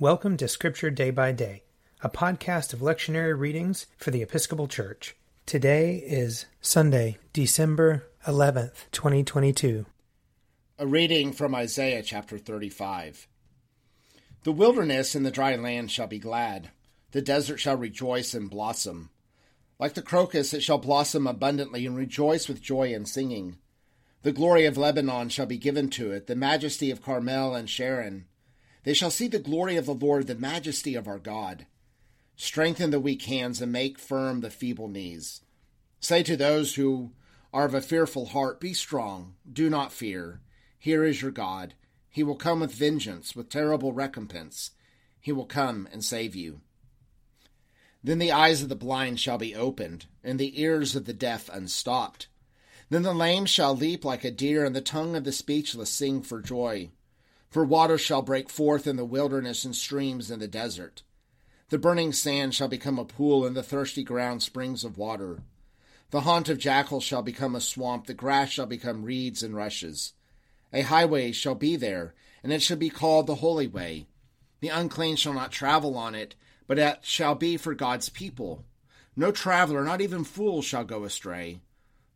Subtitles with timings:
[0.00, 1.64] Welcome to Scripture Day by Day,
[2.02, 5.16] a podcast of lectionary readings for the Episcopal Church.
[5.44, 9.86] Today is Sunday, December 11th, 2022.
[10.78, 13.26] A reading from Isaiah chapter 35.
[14.44, 16.70] The wilderness and the dry land shall be glad,
[17.10, 19.10] the desert shall rejoice and blossom.
[19.80, 23.58] Like the crocus, it shall blossom abundantly and rejoice with joy and singing.
[24.22, 28.26] The glory of Lebanon shall be given to it, the majesty of Carmel and Sharon.
[28.88, 31.66] They shall see the glory of the Lord, the majesty of our God.
[32.36, 35.42] Strengthen the weak hands and make firm the feeble knees.
[36.00, 37.12] Say to those who
[37.52, 40.40] are of a fearful heart, Be strong, do not fear.
[40.78, 41.74] Here is your God.
[42.08, 44.70] He will come with vengeance, with terrible recompense.
[45.20, 46.62] He will come and save you.
[48.02, 51.50] Then the eyes of the blind shall be opened, and the ears of the deaf
[51.52, 52.28] unstopped.
[52.88, 56.22] Then the lame shall leap like a deer, and the tongue of the speechless sing
[56.22, 56.88] for joy.
[57.50, 61.02] For waters shall break forth in the wilderness and streams in the desert.
[61.70, 65.42] The burning sand shall become a pool, and the thirsty ground springs of water.
[66.10, 70.14] The haunt of jackals shall become a swamp, the grass shall become reeds and rushes.
[70.72, 74.06] A highway shall be there, and it shall be called the Holy Way.
[74.60, 76.34] The unclean shall not travel on it,
[76.66, 78.64] but it shall be for God's people.
[79.16, 81.60] No traveler, not even fool, shall go astray.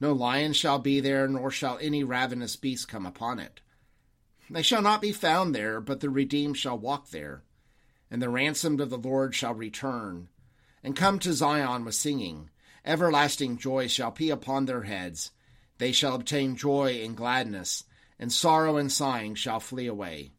[0.00, 3.60] No lion shall be there, nor shall any ravenous beast come upon it.
[4.50, 7.42] They shall not be found there, but the redeemed shall walk there.
[8.10, 10.28] And the ransomed of the Lord shall return,
[10.82, 12.50] and come to Zion with singing.
[12.84, 15.30] Everlasting joy shall be upon their heads.
[15.76, 17.84] They shall obtain joy and gladness,
[18.18, 20.32] and sorrow and sighing shall flee away.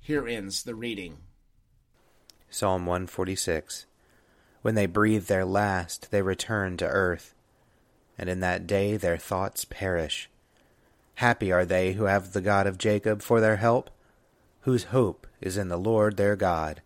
[0.00, 1.18] Here ends the reading.
[2.50, 3.86] Psalm 146
[4.62, 7.34] When they breathe their last, they return to earth,
[8.18, 10.28] and in that day their thoughts perish.
[11.16, 13.90] Happy are they who have the God of Jacob for their help,
[14.60, 16.82] whose hope is in the Lord their God,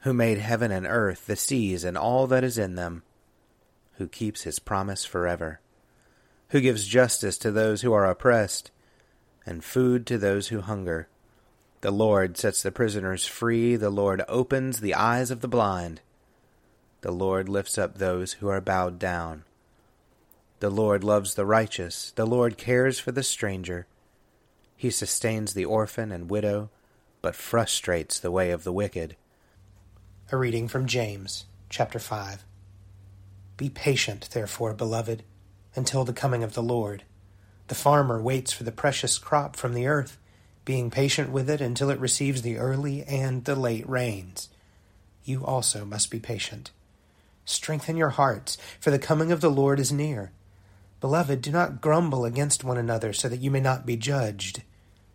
[0.00, 3.02] who made heaven and earth, the seas, and all that is in them,
[3.98, 5.60] who keeps his promise forever,
[6.48, 8.70] who gives justice to those who are oppressed,
[9.44, 11.08] and food to those who hunger.
[11.82, 16.00] The Lord sets the prisoners free, the Lord opens the eyes of the blind.
[17.02, 19.44] The Lord lifts up those who are bowed down.
[20.60, 23.86] The Lord loves the righteous, the Lord cares for the stranger.
[24.76, 26.68] He sustains the orphan and widow,
[27.22, 29.16] but frustrates the way of the wicked.
[30.30, 32.44] A reading from James, chapter 5.
[33.56, 35.22] Be patient, therefore, beloved,
[35.74, 37.04] until the coming of the Lord.
[37.68, 40.18] The farmer waits for the precious crop from the earth,
[40.66, 44.50] being patient with it until it receives the early and the late rains.
[45.24, 46.70] You also must be patient.
[47.46, 50.32] Strengthen your hearts, for the coming of the Lord is near.
[51.00, 54.62] Beloved, do not grumble against one another so that you may not be judged.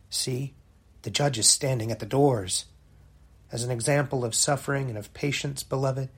[0.10, 0.56] See,
[1.04, 2.66] the judge is standing at the doors.
[3.52, 6.10] As an example of suffering and of patience, beloved,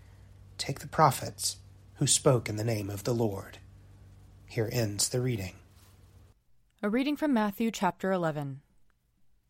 [0.57, 1.57] take the prophets
[1.95, 3.57] who spoke in the name of the Lord.
[4.45, 5.55] Here ends the reading.
[6.81, 8.61] A reading from Matthew chapter 11.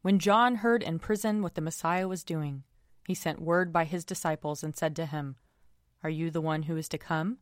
[0.01, 2.63] When John heard in prison what the Messiah was doing,
[3.05, 5.35] he sent word by his disciples and said to him,
[6.03, 7.37] Are you the one who is to come,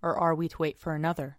[0.00, 1.36] or are we to wait for another?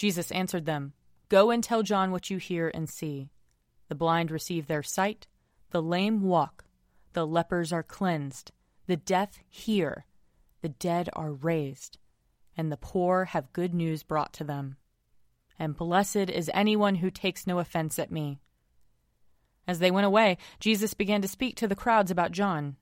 [0.00, 0.94] Jesus answered them,
[1.28, 3.28] Go and tell John what you hear and see.
[3.90, 5.26] The blind receive their sight,
[5.72, 6.64] the lame walk,
[7.12, 8.50] the lepers are cleansed,
[8.86, 10.06] the deaf hear,
[10.62, 11.98] the dead are raised,
[12.56, 14.78] and the poor have good news brought to them.
[15.58, 18.40] And blessed is anyone who takes no offense at me.
[19.68, 22.76] As they went away, Jesus began to speak to the crowds about John.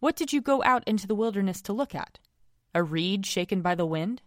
[0.00, 2.18] What did you go out into the wilderness to look at?
[2.74, 4.20] A reed shaken by the wind?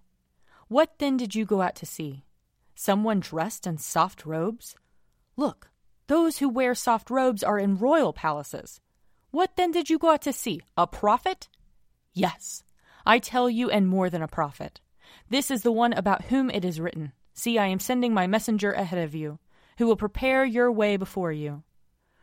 [0.70, 2.26] What then did you go out to see?
[2.76, 4.76] Someone dressed in soft robes?
[5.36, 5.72] Look,
[6.06, 8.80] those who wear soft robes are in royal palaces.
[9.32, 10.62] What then did you go out to see?
[10.78, 11.50] A prophet?
[12.14, 12.64] Yes,
[13.04, 14.80] I tell you, and more than a prophet.
[15.28, 18.72] This is the one about whom it is written See, I am sending my messenger
[18.72, 19.40] ahead of you,
[19.80, 21.64] who will prepare your way before you.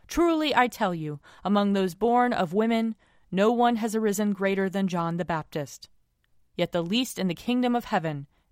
[0.06, 2.94] Truly, I tell you, among those born of women,
[3.32, 5.88] no one has arisen greater than John the Baptist.
[6.54, 8.28] Yet the least in the kingdom of heaven